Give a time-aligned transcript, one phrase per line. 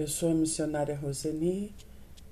[0.00, 1.74] Eu sou a missionária Roseni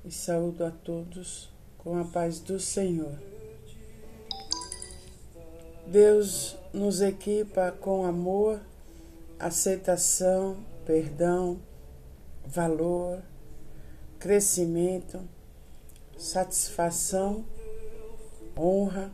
[0.02, 3.12] e saúdo a todos com a paz do Senhor.
[5.86, 8.58] Deus nos equipa com amor,
[9.38, 11.60] aceitação, perdão,
[12.46, 13.22] valor,
[14.18, 15.20] crescimento,
[16.16, 17.44] satisfação,
[18.56, 19.12] honra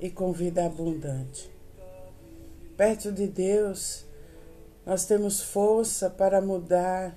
[0.00, 1.48] e com vida abundante.
[2.76, 4.04] Perto de Deus,
[4.86, 7.16] nós temos força para mudar.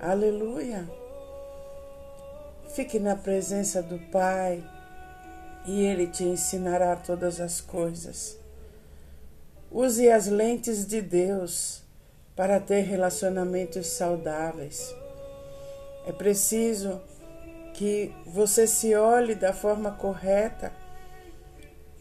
[0.00, 0.88] Aleluia!
[2.74, 4.62] Fique na presença do Pai
[5.66, 8.38] e Ele te ensinará todas as coisas.
[9.70, 11.82] Use as lentes de Deus
[12.34, 14.94] para ter relacionamentos saudáveis.
[16.06, 17.00] É preciso
[17.74, 20.72] que você se olhe da forma correta,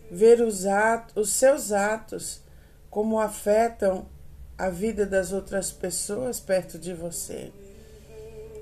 [0.09, 2.44] ver os, atos, os seus atos
[2.95, 4.05] como afetam
[4.57, 7.51] a vida das outras pessoas perto de você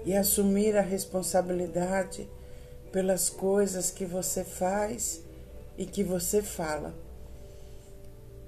[0.05, 2.27] e assumir a responsabilidade
[2.91, 5.21] pelas coisas que você faz
[5.77, 6.95] e que você fala.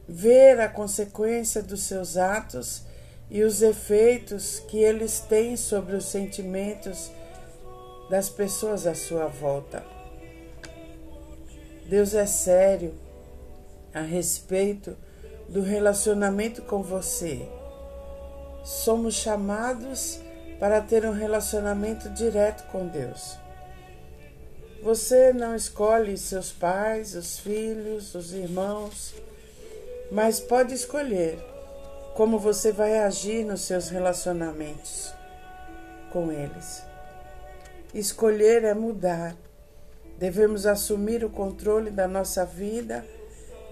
[0.09, 2.81] Ver a consequência dos seus atos
[3.29, 7.11] e os efeitos que eles têm sobre os sentimentos
[8.09, 9.85] das pessoas à sua volta.
[11.87, 12.95] Deus é sério
[13.93, 14.97] a respeito
[15.47, 17.47] do relacionamento com você.
[18.63, 20.19] Somos chamados
[20.59, 23.37] para ter um relacionamento direto com Deus.
[24.81, 29.13] Você não escolhe seus pais, os filhos, os irmãos,
[30.11, 31.39] mas pode escolher
[32.13, 35.13] como você vai agir nos seus relacionamentos
[36.11, 36.83] com eles.
[37.93, 39.35] Escolher é mudar.
[40.17, 43.05] Devemos assumir o controle da nossa vida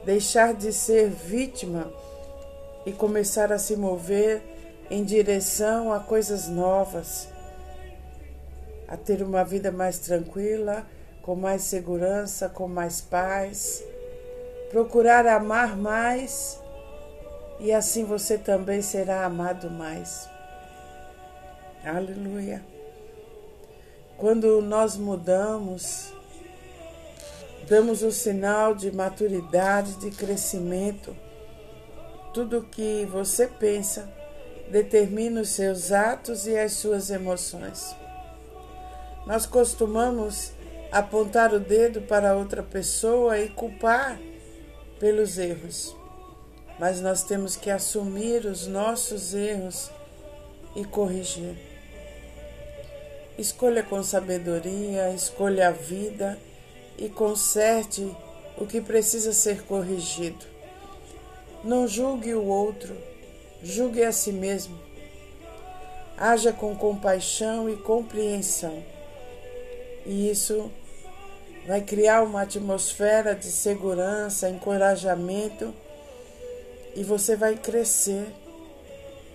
[0.05, 1.91] deixar de ser vítima
[2.85, 4.41] e começar a se mover
[4.89, 7.27] em direção a coisas novas,
[8.87, 10.85] a ter uma vida mais tranquila,
[11.21, 13.83] com mais segurança, com mais paz,
[14.69, 16.59] procurar amar mais
[17.59, 20.27] e assim você também será amado mais.
[21.83, 22.63] Aleluia.
[24.17, 26.12] Quando nós mudamos,
[27.67, 31.15] damos o sinal de maturidade, de crescimento.
[32.33, 34.09] Tudo que você pensa
[34.69, 37.95] determina os seus atos e as suas emoções.
[39.25, 40.51] Nós costumamos
[40.91, 44.19] apontar o dedo para outra pessoa e culpar
[44.99, 45.95] pelos erros,
[46.79, 49.89] mas nós temos que assumir os nossos erros
[50.75, 51.55] e corrigir.
[53.37, 56.37] Escolha com sabedoria, escolha a vida
[56.97, 58.15] e conserte
[58.57, 60.45] o que precisa ser corrigido.
[61.63, 62.95] Não julgue o outro,
[63.61, 64.77] julgue a si mesmo.
[66.17, 68.83] Haja com compaixão e compreensão.
[70.05, 70.71] E isso
[71.65, 75.73] vai criar uma atmosfera de segurança, encorajamento,
[76.95, 78.27] e você vai crescer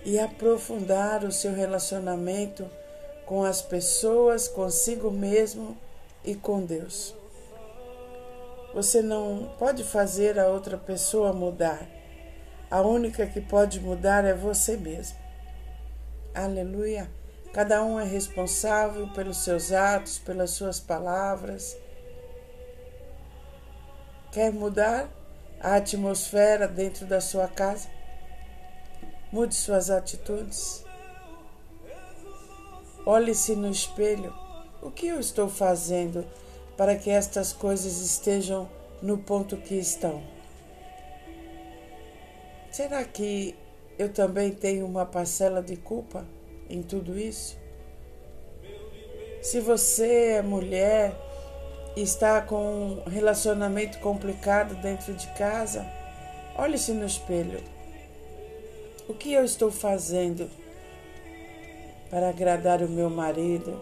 [0.05, 2.65] e aprofundar o seu relacionamento
[3.25, 5.77] com as pessoas, consigo mesmo
[6.23, 7.18] e com Deus.
[8.73, 11.87] Você não pode fazer a outra pessoa mudar.
[12.69, 15.17] A única que pode mudar é você mesmo.
[16.35, 17.09] Aleluia.
[17.51, 21.75] Cada um é responsável pelos seus atos, pelas suas palavras.
[24.31, 25.09] Quer mudar
[25.59, 27.89] a atmosfera dentro da sua casa?
[29.31, 30.85] Mude suas atitudes.
[33.03, 34.31] Olhe-se no espelho.
[34.79, 36.23] O que eu estou fazendo
[36.79, 38.69] para que estas coisas estejam
[39.01, 40.23] no ponto que estão.
[42.71, 43.53] Será que
[43.97, 46.25] eu também tenho uma parcela de culpa
[46.69, 47.57] em tudo isso?
[49.41, 51.13] Se você é mulher
[51.97, 55.85] e está com um relacionamento complicado dentro de casa,
[56.55, 57.61] olhe-se no espelho.
[59.05, 60.49] O que eu estou fazendo
[62.09, 63.77] para agradar o meu marido?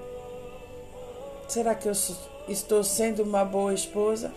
[1.47, 1.93] Será que eu
[2.47, 4.33] estou sendo uma boa esposa?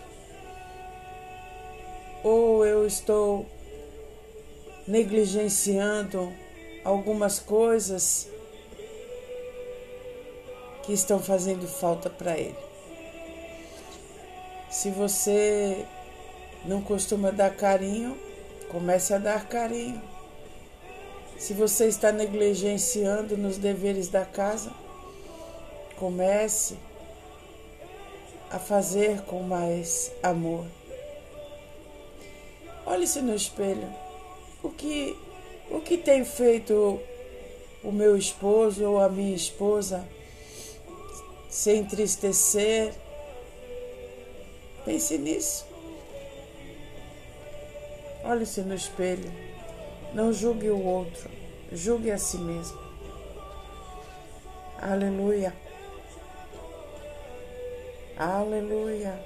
[2.23, 3.45] Ou eu estou
[4.87, 6.31] negligenciando
[6.83, 8.27] algumas coisas
[10.83, 12.57] que estão fazendo falta para ele?
[14.69, 15.85] Se você
[16.65, 18.17] não costuma dar carinho,
[18.69, 20.01] comece a dar carinho.
[21.37, 24.71] Se você está negligenciando nos deveres da casa,
[25.97, 26.77] comece
[28.51, 30.65] a fazer com mais amor.
[32.85, 33.87] Olhe-se no espelho.
[34.61, 35.17] O que,
[35.69, 36.99] o que tem feito
[37.83, 40.07] o meu esposo ou a minha esposa
[41.49, 42.93] se entristecer.
[44.85, 45.65] Pense nisso.
[48.23, 49.31] Olhe-se no espelho.
[50.13, 51.29] Não julgue o outro,
[51.71, 52.79] julgue a si mesmo.
[54.77, 55.53] Aleluia.
[58.17, 59.19] Aleluia.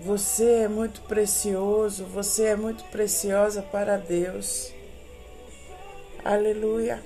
[0.00, 4.72] Você é muito precioso, você é muito preciosa para Deus.
[6.24, 7.02] Aleluia.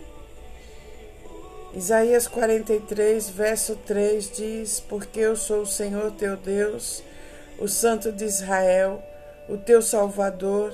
[1.74, 7.02] Isaías 43, verso 3 diz: Porque eu sou o Senhor teu Deus,
[7.58, 9.02] o Santo de Israel,
[9.48, 10.72] o teu Salvador,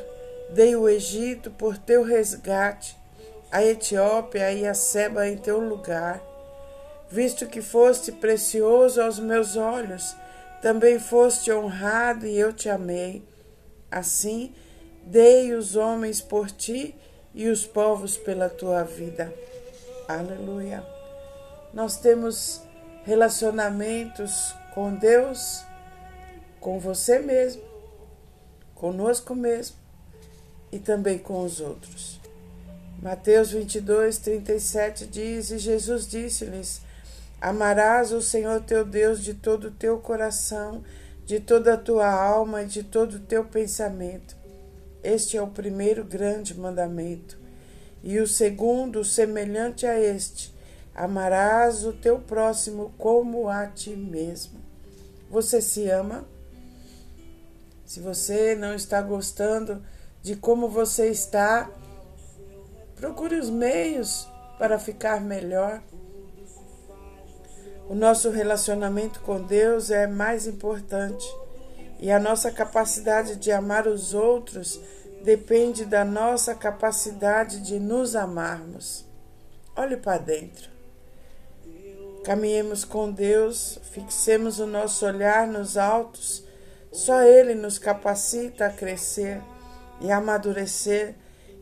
[0.50, 2.96] dei o Egito por teu resgate,
[3.50, 6.31] a Etiópia e a Seba em teu lugar.
[7.12, 10.16] Visto que foste precioso aos meus olhos,
[10.62, 13.22] também foste honrado e eu te amei.
[13.90, 14.54] Assim,
[15.02, 16.96] dei os homens por ti
[17.34, 19.30] e os povos pela tua vida.
[20.08, 20.82] Aleluia.
[21.74, 22.62] Nós temos
[23.04, 25.62] relacionamentos com Deus,
[26.60, 27.62] com você mesmo,
[28.74, 29.76] conosco mesmo
[30.72, 32.18] e também com os outros.
[33.02, 36.80] Mateus 22, 37 diz: E Jesus disse-lhes:
[37.42, 40.84] Amarás o Senhor teu Deus de todo o teu coração,
[41.26, 44.36] de toda a tua alma e de todo o teu pensamento.
[45.02, 47.36] Este é o primeiro grande mandamento.
[48.00, 50.54] E o segundo, semelhante a este:
[50.94, 54.60] amarás o teu próximo como a ti mesmo.
[55.28, 56.24] Você se ama?
[57.84, 59.82] Se você não está gostando
[60.22, 61.68] de como você está,
[62.94, 64.28] procure os meios
[64.60, 65.82] para ficar melhor.
[67.88, 71.26] O nosso relacionamento com Deus é mais importante
[71.98, 74.80] e a nossa capacidade de amar os outros
[75.22, 79.04] depende da nossa capacidade de nos amarmos.
[79.76, 80.70] Olhe para dentro.
[82.24, 86.44] Caminhemos com Deus, fixemos o nosso olhar nos altos.
[86.90, 89.40] Só Ele nos capacita a crescer
[90.00, 91.14] e a amadurecer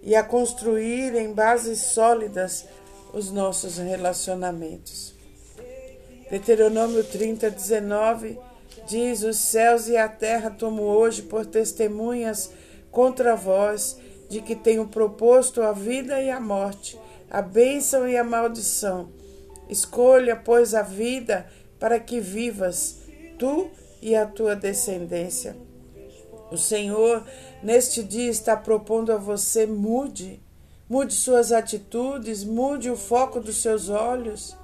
[0.03, 2.67] e a construir em bases sólidas
[3.13, 5.20] os nossos relacionamentos.
[6.31, 8.39] Deuteronômio 30, 19
[8.87, 12.53] diz: Os céus e a terra tomo hoje por testemunhas
[12.91, 13.99] contra vós
[14.29, 16.97] de que tenho proposto a vida e a morte,
[17.29, 19.11] a bênção e a maldição.
[19.69, 21.47] Escolha, pois, a vida
[21.81, 23.01] para que vivas,
[23.37, 23.69] tu
[24.01, 25.57] e a tua descendência.
[26.51, 27.27] O Senhor,
[27.61, 30.41] neste dia, está propondo a você: mude,
[30.89, 34.57] mude suas atitudes, mude o foco dos seus olhos,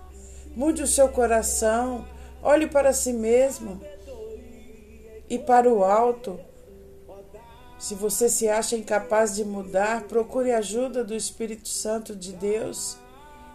[0.57, 2.05] mude o seu coração,
[2.43, 3.81] olhe para si mesmo
[5.31, 6.41] e para o alto
[7.79, 12.97] se você se acha incapaz de mudar, procure a ajuda do Espírito Santo de Deus.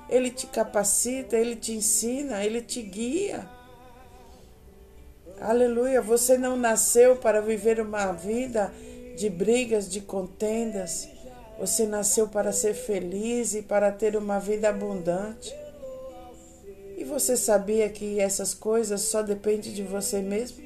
[0.07, 3.49] Ele te capacita, ele te ensina, ele te guia.
[5.39, 6.01] Aleluia.
[6.01, 8.71] Você não nasceu para viver uma vida
[9.17, 11.09] de brigas, de contendas.
[11.59, 15.53] Você nasceu para ser feliz e para ter uma vida abundante.
[17.11, 20.63] Você sabia que essas coisas só dependem de você mesmo?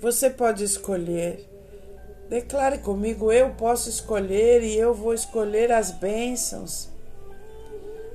[0.00, 1.44] Você pode escolher.
[2.28, 6.88] Declare comigo: eu posso escolher e eu vou escolher as bênçãos.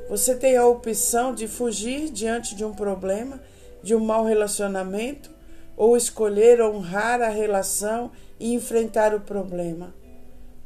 [0.08, 3.44] Você tem a opção de fugir diante de um problema,
[3.84, 5.30] de um mau relacionamento,
[5.76, 9.94] ou escolher honrar a relação e enfrentar o problema.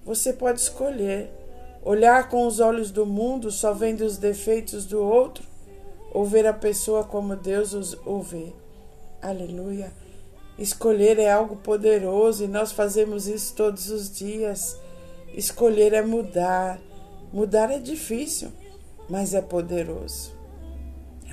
[0.05, 1.31] Você pode escolher
[1.87, 5.45] olhar com os olhos do mundo, só vendo os defeitos do outro,
[6.11, 8.51] ou ver a pessoa como Deus o vê.
[9.21, 9.93] Aleluia.
[10.59, 14.77] Escolher é algo poderoso e nós fazemos isso todos os dias.
[15.33, 16.77] Escolher é mudar.
[17.31, 18.51] Mudar é difícil,
[19.07, 20.33] mas é poderoso.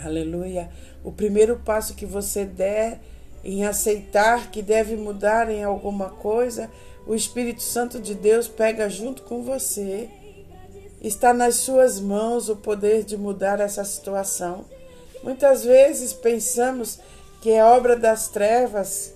[0.05, 0.71] Aleluia.
[1.03, 3.01] O primeiro passo que você der
[3.43, 6.71] em aceitar que deve mudar em alguma coisa,
[7.09, 10.09] o Espírito Santo de Deus pega junto com você.
[11.05, 14.65] Está nas suas mãos o poder de mudar essa situação.
[15.23, 16.99] Muitas vezes pensamos
[17.43, 19.13] que é obra das trevas,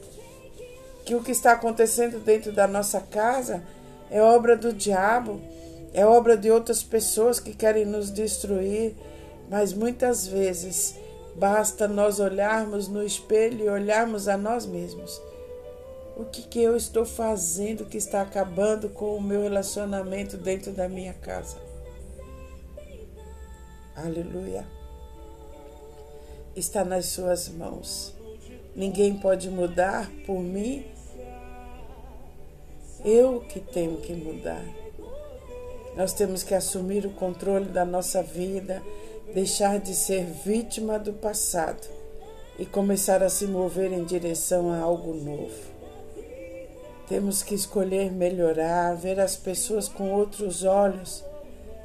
[1.06, 3.62] que o que está acontecendo dentro da nossa casa
[4.10, 5.40] é obra do diabo,
[5.94, 8.94] é obra de outras pessoas que querem nos destruir,
[9.48, 10.94] mas muitas vezes
[11.36, 15.18] basta nós olharmos no espelho e olharmos a nós mesmos.
[16.18, 20.86] O que, que eu estou fazendo que está acabando com o meu relacionamento dentro da
[20.86, 21.67] minha casa?
[24.04, 24.64] Aleluia.
[26.54, 28.14] Está nas suas mãos.
[28.76, 30.84] Ninguém pode mudar por mim
[33.04, 34.64] eu que tenho que mudar.
[35.96, 38.80] Nós temos que assumir o controle da nossa vida,
[39.34, 41.88] deixar de ser vítima do passado
[42.56, 45.78] e começar a se mover em direção a algo novo.
[47.08, 51.24] Temos que escolher melhorar, ver as pessoas com outros olhos,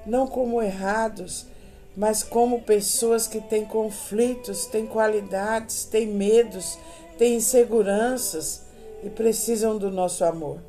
[0.05, 1.47] não como errados,
[1.95, 6.77] mas como pessoas que têm conflitos, têm qualidades, têm medos,
[7.17, 8.63] têm inseguranças
[9.03, 10.59] e precisam do nosso amor.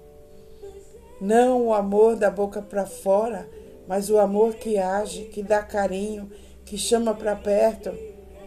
[1.20, 3.48] Não o amor da boca para fora,
[3.88, 6.30] mas o amor que age, que dá carinho,
[6.64, 7.90] que chama para perto,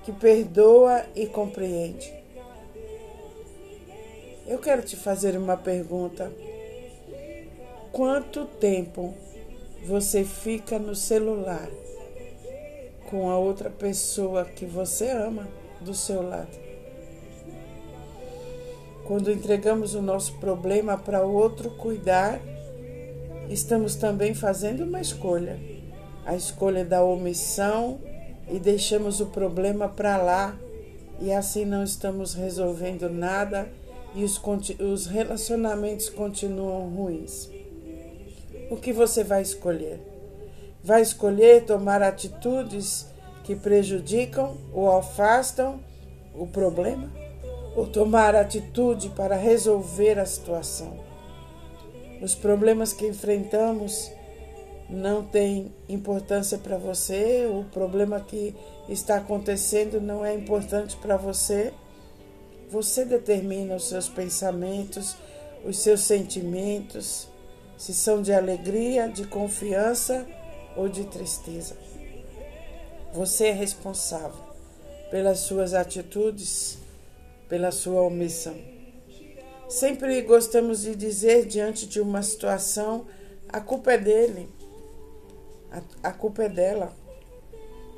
[0.04, 2.14] que perdoa e compreende.
[4.46, 6.32] Eu quero te fazer uma pergunta.
[7.92, 9.16] Quanto tempo
[9.84, 11.70] você fica no celular
[13.10, 15.48] com a outra pessoa que você ama
[15.82, 16.68] do seu lado?
[19.06, 22.40] Quando entregamos o nosso problema para o outro cuidar,
[23.50, 25.58] estamos também fazendo uma escolha
[26.28, 28.02] a escolha da omissão
[28.52, 30.60] e deixamos o problema para lá
[31.22, 33.72] e assim não estamos resolvendo nada
[34.14, 34.42] e os,
[34.78, 37.50] os relacionamentos continuam ruins.
[38.70, 40.02] O que você vai escolher?
[40.88, 43.08] Vai escolher tomar atitudes
[43.44, 45.82] que prejudicam ou afastam
[46.34, 47.12] o problema?
[47.76, 50.98] Ou tomar atitude para resolver a situação?
[52.22, 54.10] Os problemas que enfrentamos
[54.90, 58.56] não têm importância para você, o problema que
[58.88, 61.74] está acontecendo não é importante para você
[62.70, 65.18] você determina os seus pensamentos,
[65.66, 67.28] os seus sentimentos,
[67.78, 70.26] se são de alegria, de confiança
[70.78, 71.76] ou de tristeza.
[73.14, 74.40] Você é responsável
[75.10, 76.78] pelas suas atitudes,
[77.50, 78.56] pela sua omissão.
[79.68, 83.06] Sempre gostamos de dizer diante de uma situação:
[83.50, 84.50] a culpa é dele,
[85.72, 86.94] a, a culpa é dela.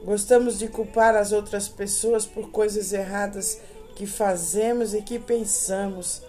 [0.04, 3.60] Gostamos de culpar as outras pessoas por coisas erradas
[3.96, 6.24] que fazemos e que pensamos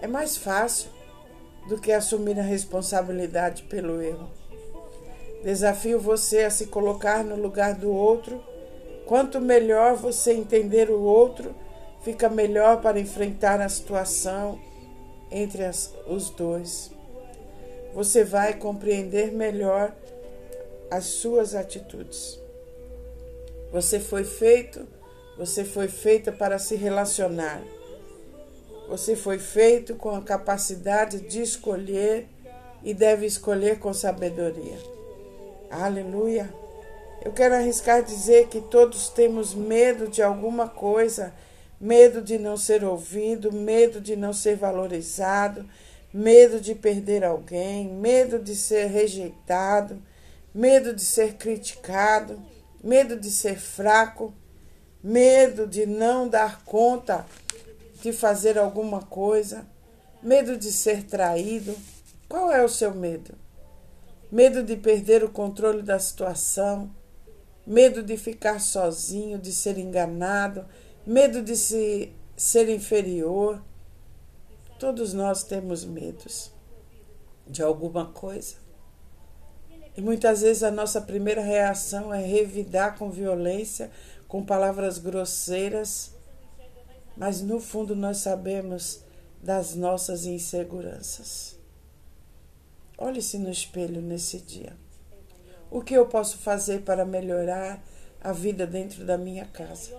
[0.00, 0.90] é mais fácil
[1.68, 4.41] do que assumir a responsabilidade pelo erro.
[5.42, 8.42] Desafio você a se colocar no lugar do outro.
[9.06, 11.54] Quanto melhor você entender o outro,
[12.02, 14.58] fica melhor para enfrentar a situação
[15.30, 16.90] entre as, os dois.
[17.94, 19.94] Você vai compreender melhor
[20.90, 22.38] as suas atitudes.
[23.70, 24.86] Você foi feito
[25.36, 27.62] você foi feita para se relacionar.
[28.88, 32.28] Você foi feito com a capacidade de escolher
[32.82, 34.91] e deve escolher com sabedoria.
[35.72, 36.52] Aleluia.
[37.24, 41.32] Eu quero arriscar dizer que todos temos medo de alguma coisa,
[41.80, 45.68] medo de não ser ouvido, medo de não ser valorizado,
[46.12, 50.00] medo de perder alguém, medo de ser rejeitado,
[50.54, 52.38] medo de ser criticado,
[52.84, 54.32] medo de ser fraco
[55.02, 57.26] medo de não dar conta
[58.00, 59.66] de fazer alguma coisa,
[60.22, 61.76] medo de ser traído.
[62.28, 63.34] Qual é o seu medo?
[64.32, 66.90] Medo de perder o controle da situação,
[67.66, 70.64] medo de ficar sozinho, de ser enganado,
[71.06, 73.62] medo de se, ser inferior.
[74.78, 76.50] Todos nós temos medos
[77.46, 78.56] de alguma coisa.
[79.94, 83.90] E muitas vezes a nossa primeira reação é revidar com violência
[84.26, 86.12] com palavras grosseiras,
[87.14, 89.02] mas no fundo nós sabemos
[89.42, 91.61] das nossas inseguranças.
[92.98, 94.76] Olhe-se no espelho nesse dia.
[95.70, 97.82] O que eu posso fazer para melhorar
[98.20, 99.90] a vida dentro da minha casa?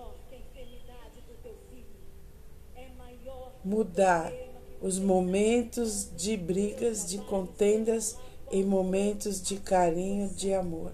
[3.64, 4.32] Mudar
[4.80, 8.16] os momentos de brigas, de contendas,
[8.52, 10.92] em momentos de carinho, de amor.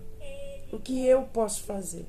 [0.73, 2.07] O que eu posso fazer?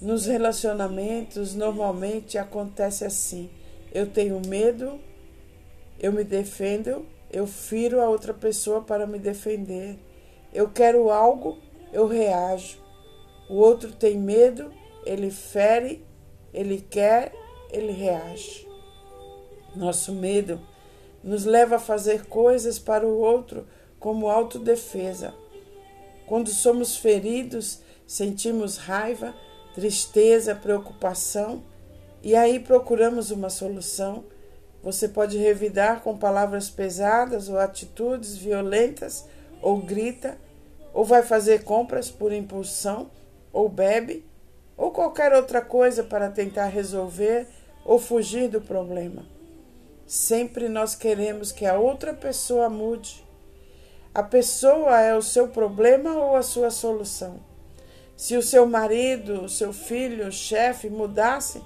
[0.00, 3.50] Nos relacionamentos, normalmente acontece assim:
[3.92, 5.00] eu tenho medo,
[5.98, 9.98] eu me defendo, eu firo a outra pessoa para me defender.
[10.52, 11.58] Eu quero algo,
[11.92, 12.78] eu reajo.
[13.48, 14.72] O outro tem medo,
[15.04, 16.04] ele fere,
[16.52, 17.32] ele quer,
[17.70, 18.66] ele reage.
[19.74, 20.60] Nosso medo
[21.22, 23.66] nos leva a fazer coisas para o outro
[23.98, 25.34] como autodefesa.
[26.26, 29.34] Quando somos feridos, sentimos raiva,
[29.74, 31.64] tristeza, preocupação,
[32.22, 34.24] e aí procuramos uma solução.
[34.82, 39.26] Você pode revidar com palavras pesadas ou atitudes violentas,
[39.60, 40.38] ou grita,
[40.94, 43.10] ou vai fazer compras por impulsão,
[43.52, 44.24] ou bebe,
[44.76, 47.46] ou qualquer outra coisa para tentar resolver
[47.84, 49.26] ou fugir do problema.
[50.06, 53.26] Sempre nós queremos que a outra pessoa mude,
[54.14, 57.40] A pessoa é o seu problema ou a sua solução?
[58.16, 61.62] Se o seu marido, o seu filho, o chefe mudasse,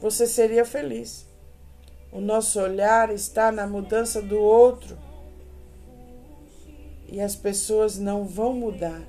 [0.00, 1.25] você seria feliz.
[2.16, 4.96] O nosso olhar está na mudança do outro.
[7.06, 9.02] E as pessoas não vão mudar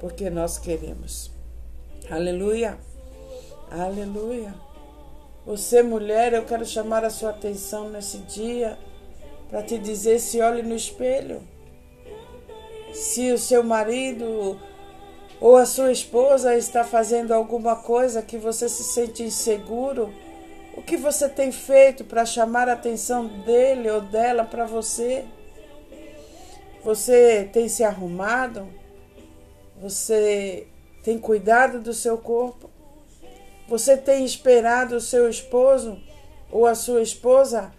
[0.00, 1.30] porque nós queremos.
[2.10, 2.78] Aleluia.
[3.70, 4.54] Aleluia.
[5.44, 8.78] Você, mulher, eu quero chamar a sua atenção nesse dia
[9.50, 11.42] para te dizer: se olhe no espelho.
[12.94, 14.58] Se o seu marido
[15.38, 20.10] ou a sua esposa está fazendo alguma coisa que você se sente inseguro,
[20.76, 25.24] o que você tem feito para chamar a atenção dele ou dela para você?
[26.84, 28.68] Você tem se arrumado?
[29.80, 30.68] Você
[31.02, 32.70] tem cuidado do seu corpo?
[33.68, 35.98] Você tem esperado o seu esposo
[36.52, 37.72] ou a sua esposa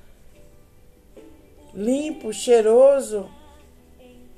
[1.73, 3.29] limpo, cheiroso,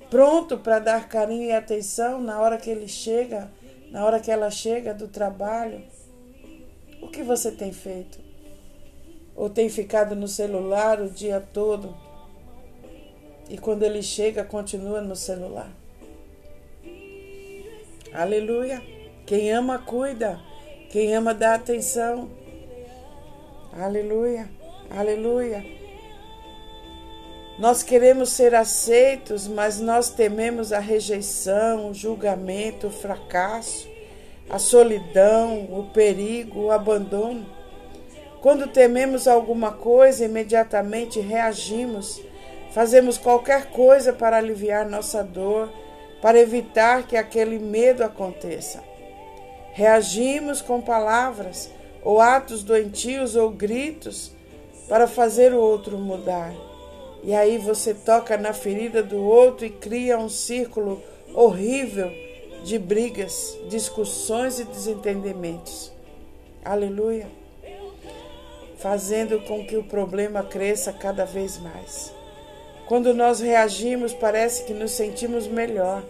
[0.09, 3.49] pronto para dar carinho e atenção na hora que ele chega,
[3.89, 5.81] na hora que ela chega do trabalho?
[7.01, 8.28] O que você tem feito?
[9.39, 11.95] Ou tem ficado no celular o dia todo
[13.49, 15.71] e quando ele chega continua no celular?
[18.11, 18.81] Aleluia!
[19.25, 20.37] Quem ama, cuida.
[20.89, 22.29] Quem ama, dá atenção.
[23.71, 24.49] Aleluia!
[24.89, 25.65] Aleluia!
[27.57, 33.87] Nós queremos ser aceitos, mas nós tememos a rejeição, o julgamento, o fracasso,
[34.49, 37.58] a solidão, o perigo, o abandono.
[38.41, 42.21] Quando tememos alguma coisa, imediatamente reagimos,
[42.71, 45.69] fazemos qualquer coisa para aliviar nossa dor,
[46.21, 48.81] para evitar que aquele medo aconteça.
[49.73, 51.69] Reagimos com palavras,
[52.01, 54.31] ou atos doentios, ou gritos,
[54.87, 56.53] para fazer o outro mudar.
[57.23, 62.09] E aí você toca na ferida do outro e cria um círculo horrível
[62.63, 65.91] de brigas, discussões e desentendimentos.
[66.63, 67.38] Aleluia.
[68.79, 72.13] Fazendo com que o problema cresça cada vez mais.
[72.87, 76.03] Quando nós reagimos, parece que nos sentimos melhor,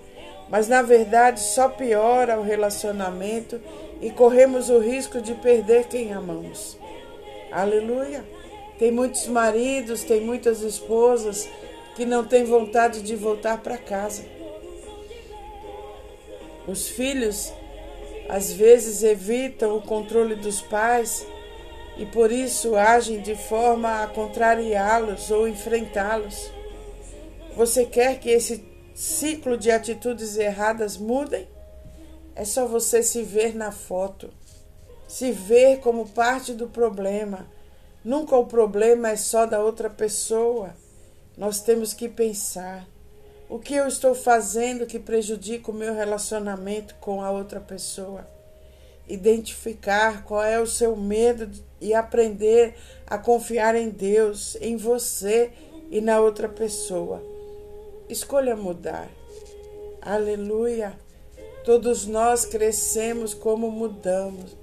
[0.50, 3.60] mas na verdade só piora o relacionamento
[4.02, 6.78] e corremos o risco de perder quem amamos.
[7.52, 8.24] Aleluia.
[8.78, 11.50] Tem muitos maridos, tem muitas esposas
[11.96, 14.24] que não têm vontade de voltar para casa.
[16.66, 17.52] Os filhos
[18.30, 21.26] às vezes evitam o controle dos pais
[22.00, 26.52] e por isso agem de forma a contrariá-los ou enfrentá-los.
[27.56, 31.48] Você quer que esse ciclo de atitudes erradas mudem?
[32.36, 34.32] É só você se ver na foto,
[35.08, 37.46] se ver como parte do problema
[38.04, 40.74] Nunca o problema é só da outra pessoa.
[41.38, 42.88] Nós temos que pensar:
[43.50, 48.26] o que eu estou fazendo que prejudica o meu relacionamento com a outra pessoa?
[49.10, 51.50] Identificar qual é o seu medo
[51.82, 52.76] e aprender
[53.08, 55.52] a confiar em Deus, em você
[55.90, 57.22] e na outra pessoa.
[58.08, 59.10] Escolha mudar.
[60.02, 60.94] Aleluia!
[61.66, 64.56] Todos nós crescemos como mudamos,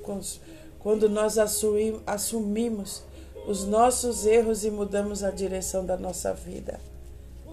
[0.78, 3.02] quando nós assumimos
[3.46, 6.80] os nossos erros e mudamos a direção da nossa vida.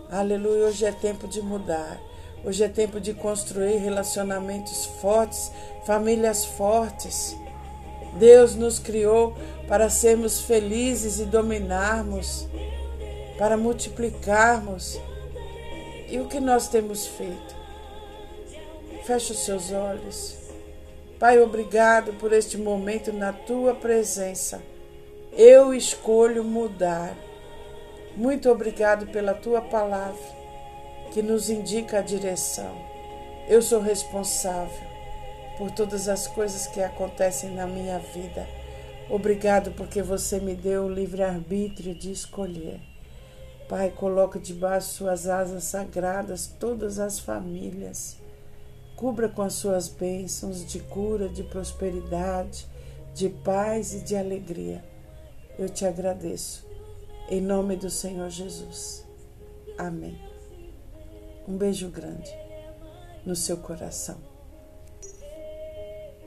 [0.09, 2.01] Aleluia, hoje é tempo de mudar.
[2.45, 5.49] Hoje é tempo de construir relacionamentos fortes,
[5.85, 7.37] famílias fortes.
[8.17, 9.33] Deus nos criou
[9.65, 12.45] para sermos felizes e dominarmos,
[13.37, 14.99] para multiplicarmos.
[16.09, 17.55] E o que nós temos feito?
[19.05, 20.35] Feche os seus olhos.
[21.17, 24.61] Pai, obrigado por este momento na tua presença.
[25.31, 27.15] Eu escolho mudar.
[28.17, 30.42] Muito obrigado pela tua palavra
[31.13, 32.75] que nos indica a direção.
[33.47, 34.87] Eu sou responsável
[35.59, 38.47] por todas as coisas que acontecem na minha vida.
[39.07, 42.81] Obrigado porque você me deu o livre-arbítrio de escolher.
[43.69, 48.17] Pai, coloca debaixo suas asas sagradas todas as famílias.
[48.95, 52.67] Cubra com as suas bênçãos de cura, de prosperidade,
[53.13, 54.83] de paz e de alegria.
[55.59, 56.65] Eu te agradeço.
[57.29, 59.05] Em nome do Senhor Jesus.
[59.77, 60.32] Amém.
[61.47, 62.31] Um beijo grande
[63.25, 64.32] no seu coração.